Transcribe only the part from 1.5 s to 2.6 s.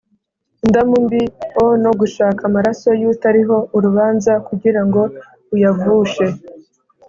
o no gushaka